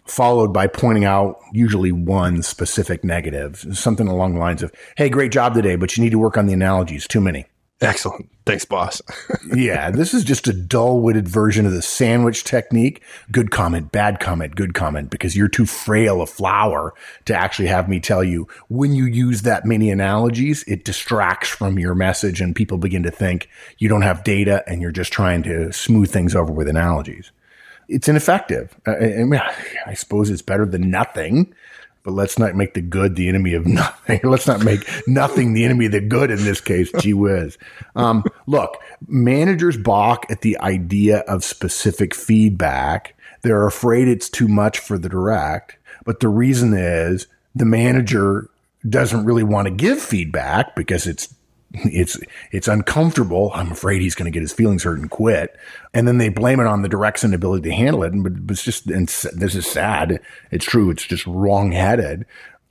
[0.07, 5.33] followed by pointing out usually one specific negative, something along the lines of, Hey, great
[5.33, 7.07] job today, but you need to work on the analogies.
[7.07, 7.47] Too many.
[7.85, 8.31] Excellent.
[8.47, 9.01] Thanks, boss.
[9.55, 13.03] yeah, this is just a dull witted version of the sandwich technique.
[13.33, 16.93] Good comment, bad comment, good comment, because you're too frail a flower
[17.25, 21.79] to actually have me tell you when you use that many analogies, it distracts from
[21.79, 25.43] your message and people begin to think you don't have data and you're just trying
[25.45, 27.33] to smooth things over with analogies.
[27.89, 28.77] it's ineffective.
[28.87, 29.41] I, I, mean,
[29.87, 31.55] I suppose it's better than nothing,
[32.05, 34.21] but let's not make the good the enemy of nothing.
[34.23, 36.93] let's not make nothing the enemy of the good in this case.
[37.01, 37.59] Gee whiz.
[37.97, 43.17] Um, look, managers balk at the idea of specific feedback.
[43.43, 48.49] They're afraid it's too much for the direct, but the reason is the manager
[48.89, 51.35] doesn't really want to give feedback because it's
[51.75, 52.19] it's
[52.53, 53.51] it's uncomfortable.
[53.55, 55.57] I'm afraid he's going to get his feelings hurt and quit.
[55.93, 58.13] And then they blame it on the direct's inability to handle it.
[58.13, 60.21] And but it's just and this is sad.
[60.51, 60.91] It's true.
[60.91, 62.27] It's just wrongheaded.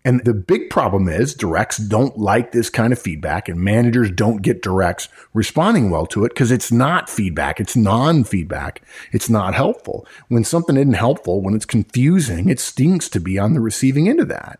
[0.05, 4.41] And the big problem is directs don't like this kind of feedback and managers don't
[4.41, 7.61] get directs responding well to it because it's not feedback.
[7.61, 8.81] It's non-feedback.
[9.13, 10.05] It's not helpful.
[10.27, 14.19] When something isn't helpful, when it's confusing, it stinks to be on the receiving end
[14.19, 14.59] of that.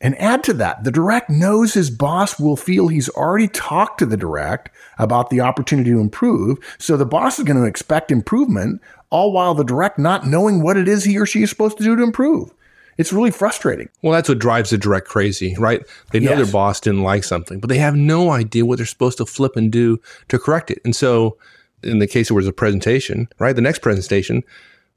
[0.00, 4.06] And add to that, the direct knows his boss will feel he's already talked to
[4.06, 6.58] the direct about the opportunity to improve.
[6.78, 10.78] So the boss is going to expect improvement, all while the direct not knowing what
[10.78, 12.50] it is he or she is supposed to do to improve.
[12.96, 13.88] It's really frustrating.
[14.02, 15.82] Well, that's what drives the direct crazy, right?
[16.12, 16.44] They know yes.
[16.44, 19.56] their boss didn't like something, but they have no idea what they're supposed to flip
[19.56, 20.80] and do to correct it.
[20.84, 21.38] And so,
[21.82, 23.56] in the case where there's a presentation, right?
[23.56, 24.44] The next presentation,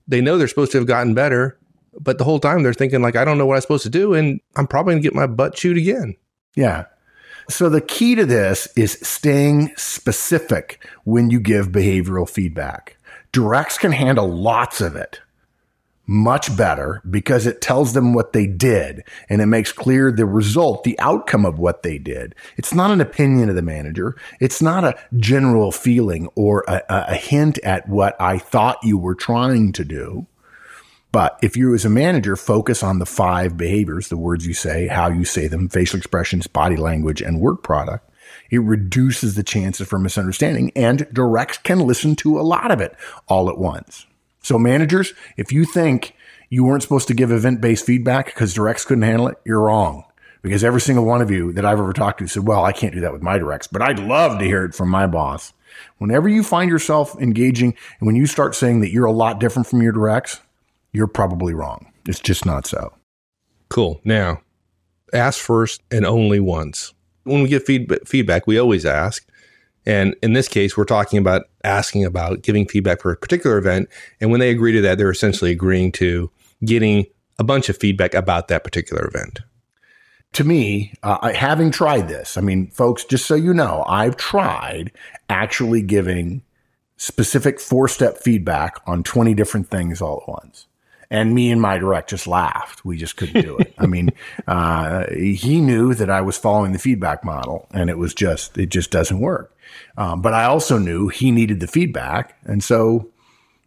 [0.05, 1.57] they know they're supposed to have gotten better,
[1.99, 4.13] but the whole time they're thinking like, I don't know what I'm supposed to do,
[4.13, 6.15] and I'm probably gonna get my butt chewed again.
[6.55, 6.85] Yeah.
[7.49, 12.97] So the key to this is staying specific when you give behavioral feedback.
[13.31, 15.19] Directs can handle lots of it
[16.05, 20.83] much better because it tells them what they did and it makes clear the result,
[20.83, 22.35] the outcome of what they did.
[22.57, 24.15] It's not an opinion of the manager.
[24.39, 29.15] It's not a general feeling or a, a hint at what I thought you were
[29.15, 30.27] trying to do.
[31.13, 34.87] But if you as a manager focus on the five behaviors, the words you say,
[34.87, 38.09] how you say them, facial expressions, body language, and work product,
[38.49, 42.95] it reduces the chances for misunderstanding and directs can listen to a lot of it
[43.27, 44.07] all at once.
[44.41, 46.15] So managers, if you think
[46.49, 50.05] you weren't supposed to give event based feedback because directs couldn't handle it, you're wrong.
[50.41, 52.93] Because every single one of you that I've ever talked to said, well, I can't
[52.93, 55.53] do that with my directs, but I'd love to hear it from my boss.
[55.99, 59.67] Whenever you find yourself engaging and when you start saying that you're a lot different
[59.67, 60.39] from your directs,
[60.93, 61.91] you're probably wrong.
[62.07, 62.93] It's just not so.
[63.69, 63.99] Cool.
[64.03, 64.41] Now,
[65.13, 66.93] ask first and only once.
[67.23, 69.27] When we get feed- feedback, we always ask.
[69.85, 73.89] And in this case, we're talking about asking about giving feedback for a particular event.
[74.21, 76.31] And when they agree to that, they're essentially agreeing to
[76.63, 77.05] getting
[77.39, 79.39] a bunch of feedback about that particular event.
[80.33, 84.91] To me, uh, having tried this, I mean, folks, just so you know, I've tried
[85.29, 86.41] actually giving
[86.97, 90.67] specific four step feedback on 20 different things all at once.
[91.13, 92.83] And me and my direct just laughed.
[92.83, 93.71] We just couldn't do it.
[93.77, 94.09] I mean,
[94.47, 98.69] uh, he knew that I was following the feedback model and it was just, it
[98.69, 99.55] just doesn't work.
[99.95, 102.35] Um, but I also knew he needed the feedback.
[102.45, 103.11] And so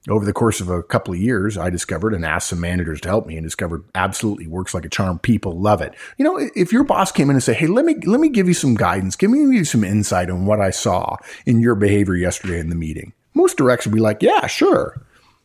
[0.08, 3.08] over the course of a couple of years, I discovered and asked some managers to
[3.08, 5.20] help me and discovered absolutely works like a charm.
[5.20, 5.94] People love it.
[6.18, 8.48] You know, if your boss came in and said, Hey, let me, let me give
[8.48, 9.14] you some guidance.
[9.14, 12.70] Give me, give me some insight on what I saw in your behavior yesterday in
[12.70, 13.12] the meeting.
[13.34, 15.00] Most directs would be like, yeah, sure.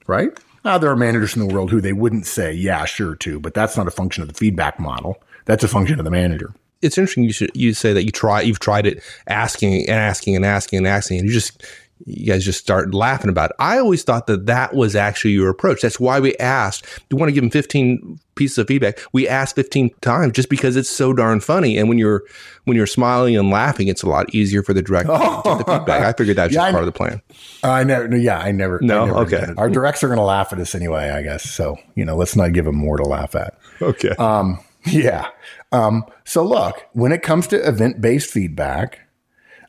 [0.08, 0.32] Right.
[0.64, 3.54] Now, there are managers in the world who they wouldn't say, yeah, sure, to, but
[3.54, 5.22] that's not a function of the feedback model.
[5.46, 6.54] That's a function of the manager.
[6.82, 10.36] It's interesting you should you say that you try you've tried it asking and asking
[10.36, 11.64] and asking and asking and you just
[12.06, 13.56] you guys just start laughing about it.
[13.60, 15.82] I always thought that that was actually your approach.
[15.82, 16.86] That's why we asked.
[16.86, 19.00] Do you want to give them 15 pieces of feedback?
[19.14, 21.78] We asked 15 times just because it's so darn funny.
[21.78, 22.24] And when you're
[22.66, 25.42] when you're smiling and laughing, it's a lot easier for the director oh.
[25.44, 26.04] to get the feedback.
[26.04, 27.22] I figured that's yeah, just part of the plan.
[27.64, 28.16] I never.
[28.16, 28.80] Yeah, I never.
[28.82, 29.54] No, I never okay.
[29.58, 31.50] Our directs are going to laugh at us anyway, I guess.
[31.50, 33.58] So you know, let's not give them more to laugh at.
[33.82, 34.10] Okay.
[34.12, 34.60] Um.
[34.86, 35.28] Yeah.
[35.72, 36.06] Um.
[36.24, 39.00] So look, when it comes to event based feedback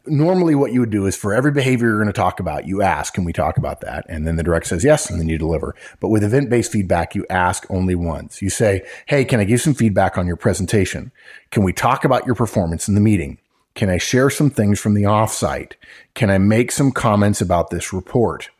[0.06, 2.82] normally what you would do is for every behavior you're going to talk about, you
[2.82, 4.04] ask, can we talk about that?
[4.08, 5.74] And then the director says yes, and then you deliver.
[6.00, 8.42] But with event based feedback, you ask only once.
[8.42, 11.12] You say, Hey, can I give some feedback on your presentation?
[11.50, 13.38] Can we talk about your performance in the meeting?
[13.74, 15.72] Can I share some things from the offsite?
[16.14, 18.50] Can I make some comments about this report?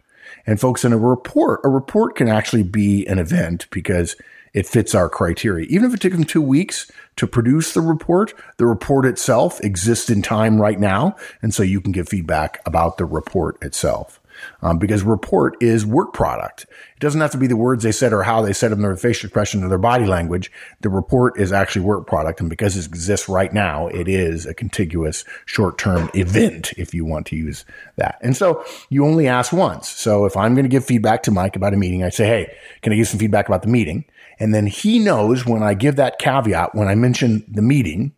[0.47, 4.17] And folks, in a report, a report can actually be an event because
[4.55, 5.67] it fits our criteria.
[5.69, 10.11] Even if it took them two weeks to produce the report, the report itself exists
[10.11, 11.17] in time right now.
[11.41, 14.19] And so you can give feedback about the report itself.
[14.61, 16.63] Um, because report is work product.
[16.63, 18.97] It doesn't have to be the words they said or how they said them, their
[18.97, 20.51] facial expression or their body language.
[20.81, 22.41] The report is actually work product.
[22.41, 27.05] And because it exists right now, it is a contiguous short term event, if you
[27.05, 27.65] want to use
[27.97, 28.19] that.
[28.21, 29.89] And so you only ask once.
[29.89, 32.57] So if I'm going to give feedback to Mike about a meeting, I say, Hey,
[32.81, 34.05] can I give some feedback about the meeting?
[34.43, 38.13] And then he knows when I give that caveat, when I mention the meeting,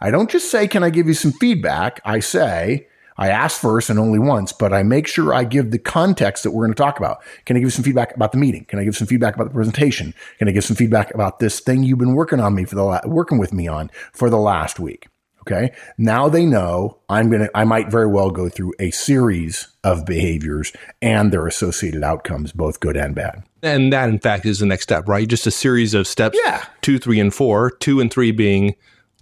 [0.00, 2.00] I don't just say, can I give you some feedback?
[2.04, 2.86] I say,
[3.18, 6.52] I ask first and only once, but I make sure I give the context that
[6.52, 7.20] we're going to talk about.
[7.46, 8.64] Can I give you some feedback about the meeting?
[8.66, 10.14] Can I give some feedback about the presentation?
[10.38, 12.84] Can I give some feedback about this thing you've been working on me for the
[12.84, 15.08] la- working with me on for the last week?
[15.46, 15.72] Okay.
[15.96, 20.04] Now they know I'm going to, I might very well go through a series of
[20.04, 23.44] behaviors and their associated outcomes, both good and bad.
[23.62, 25.28] And that, in fact, is the next step, right?
[25.28, 26.64] Just a series of steps Yeah.
[26.82, 27.70] two, three, and four.
[27.70, 28.74] Two and three being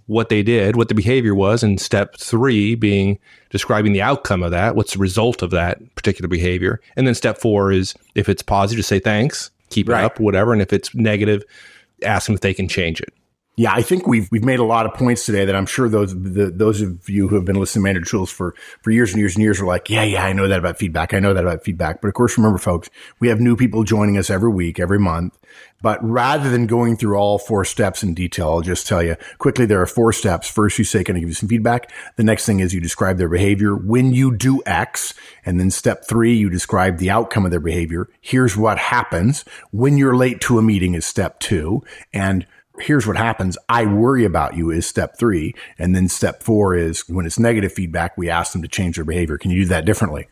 [0.07, 3.19] what they did, what the behavior was, and step three being
[3.51, 6.81] describing the outcome of that, what's the result of that particular behavior.
[6.95, 10.03] And then step four is if it's positive, just say thanks, keep it Right.
[10.03, 10.53] up, whatever.
[10.53, 11.43] And if it's negative,
[12.03, 13.13] ask them if they can change it.
[13.57, 16.13] Yeah, I think we've we've made a lot of points today that I'm sure those
[16.13, 19.19] the, those of you who have been listening to Manager Tools for for years and
[19.19, 21.13] years and years are like, yeah, yeah, I know that about feedback.
[21.13, 22.01] I know that about feedback.
[22.01, 22.89] But of course, remember, folks,
[23.19, 25.37] we have new people joining us every week, every month.
[25.81, 29.65] But rather than going through all four steps in detail, I'll just tell you quickly
[29.65, 30.49] there are four steps.
[30.49, 31.93] First, you say, Can I give you some feedback?
[32.17, 35.13] The next thing is you describe their behavior when you do X.
[35.45, 38.09] And then step three, you describe the outcome of their behavior.
[38.19, 41.83] Here's what happens when you're late to a meeting is step two.
[42.11, 42.45] And
[42.79, 43.57] here's what happens.
[43.69, 45.53] I worry about you is step three.
[45.77, 49.05] And then step four is when it's negative feedback, we ask them to change their
[49.05, 49.37] behavior.
[49.37, 50.27] Can you do that differently?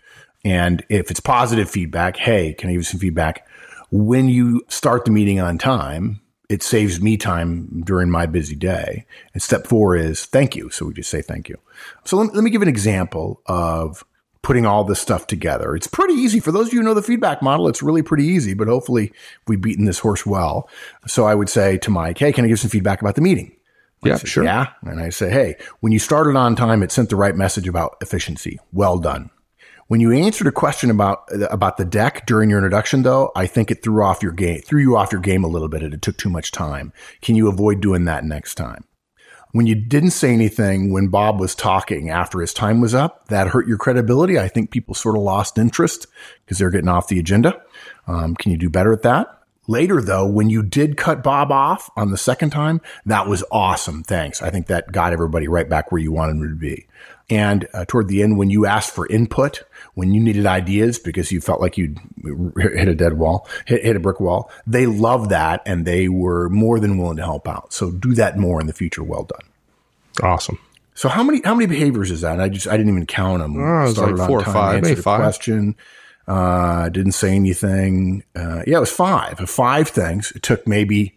[0.45, 3.47] And if it's positive feedback, hey, can I give you some feedback?
[3.91, 6.19] When you start the meeting on time,
[6.49, 9.05] it saves me time during my busy day.
[9.33, 10.69] And step four is thank you.
[10.69, 11.57] So we just say thank you.
[12.03, 14.03] So let, let me give an example of
[14.43, 15.75] putting all this stuff together.
[15.75, 16.39] It's pretty easy.
[16.39, 19.11] For those of you who know the feedback model, it's really pretty easy, but hopefully
[19.47, 20.69] we've beaten this horse well.
[21.07, 23.55] So I would say to Mike, hey, can I give some feedback about the meeting?
[24.03, 24.43] Yeah, says, sure.
[24.43, 24.67] Yeah.
[24.81, 27.95] And I say, hey, when you started on time, it sent the right message about
[28.01, 28.59] efficiency.
[28.73, 29.29] Well done.
[29.87, 33.69] When you answered a question about about the deck during your introduction, though, I think
[33.69, 36.01] it threw off your game, threw you off your game a little bit, and it
[36.01, 36.91] took too much time.
[37.21, 38.85] Can you avoid doing that next time?
[39.53, 43.49] When you didn't say anything when Bob was talking after his time was up, that
[43.49, 44.39] hurt your credibility.
[44.39, 46.07] I think people sort of lost interest
[46.43, 47.61] because they're getting off the agenda.
[48.07, 49.43] Um, can you do better at that?
[49.67, 54.03] Later, though, when you did cut Bob off on the second time, that was awesome.
[54.03, 54.41] Thanks.
[54.41, 56.87] I think that got everybody right back where you wanted them to be.
[57.29, 59.63] And uh, toward the end, when you asked for input,
[59.95, 61.99] when you needed ideas because you felt like you'd
[62.57, 66.49] hit a dead wall, hit, hit a brick wall, they loved that and they were
[66.49, 67.73] more than willing to help out.
[67.73, 69.03] So do that more in the future.
[69.03, 69.47] Well done.
[70.21, 70.59] Awesome.
[70.95, 72.39] So how many how many behaviors is that?
[72.39, 73.57] I just I didn't even count them.
[73.57, 75.19] Oh, it like four or five, maybe five.
[75.19, 75.75] question,
[76.27, 78.23] uh, didn't say anything.
[78.35, 79.39] Uh, yeah, it was five.
[79.49, 80.31] Five things.
[80.35, 81.15] It took maybe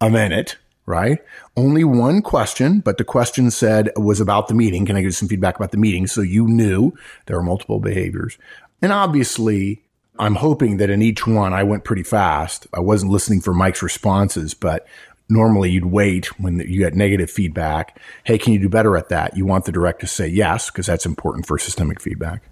[0.00, 0.56] a minute,
[0.86, 1.18] right?
[1.56, 4.86] Only one question, but the question said was about the meeting.
[4.86, 6.06] Can I give some feedback about the meeting?
[6.06, 6.92] So you knew
[7.26, 8.38] there were multiple behaviors,
[8.80, 9.82] and obviously.
[10.18, 12.66] I'm hoping that in each one I went pretty fast.
[12.74, 14.86] I wasn't listening for Mike's responses, but
[15.30, 17.98] normally you'd wait when you get negative feedback.
[18.22, 19.38] Hey, can you do better at that?
[19.38, 22.42] You want the director to say yes, because that's important for systemic feedback.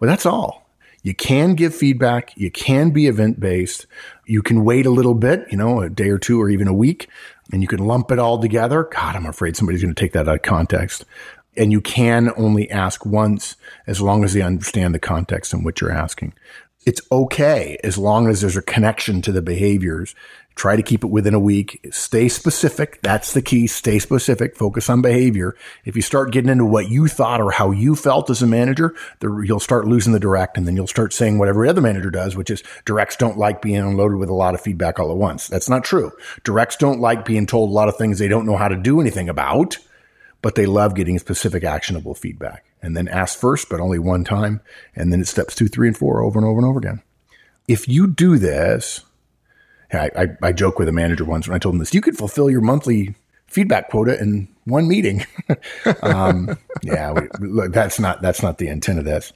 [0.00, 0.66] But that's all.
[1.02, 2.32] You can give feedback.
[2.34, 3.86] You can be event based.
[4.24, 6.74] You can wait a little bit, you know, a day or two or even a
[6.74, 7.08] week,
[7.52, 8.88] and you can lump it all together.
[8.90, 11.04] God, I'm afraid somebody's going to take that out of context.
[11.56, 15.80] And you can only ask once as long as they understand the context in which
[15.80, 16.32] you're asking.
[16.86, 20.14] It's okay as long as there's a connection to the behaviors.
[20.54, 21.86] Try to keep it within a week.
[21.90, 23.00] Stay specific.
[23.02, 23.66] That's the key.
[23.66, 24.56] Stay specific.
[24.56, 25.56] Focus on behavior.
[25.84, 28.94] If you start getting into what you thought or how you felt as a manager,
[29.20, 32.36] you'll start losing the direct and then you'll start saying what every other manager does,
[32.36, 35.48] which is directs don't like being unloaded with a lot of feedback all at once.
[35.48, 36.12] That's not true.
[36.44, 39.00] Directs don't like being told a lot of things they don't know how to do
[39.00, 39.78] anything about,
[40.42, 44.60] but they love getting specific actionable feedback and then ask first, but only one time.
[44.94, 47.02] And then it steps two, three, and four over and over and over again.
[47.68, 49.02] If you do this,
[49.92, 52.16] I, I, I joke with a manager once when I told him this, you could
[52.16, 53.14] fulfill your monthly
[53.46, 55.24] feedback quota in one meeting.
[56.02, 59.32] um, yeah, we, look, that's not, that's not the intent of this.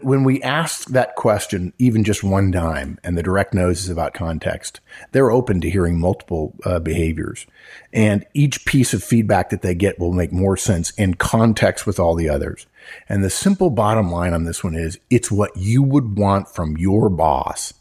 [0.00, 4.14] When we ask that question, even just one time, and the direct knows is about
[4.14, 4.80] context,
[5.10, 7.46] they're open to hearing multiple uh, behaviors.
[7.92, 11.98] And each piece of feedback that they get will make more sense in context with
[11.98, 12.68] all the others.
[13.08, 16.76] And the simple bottom line on this one is it's what you would want from
[16.76, 17.74] your boss.